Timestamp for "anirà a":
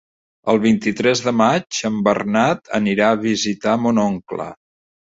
2.81-3.21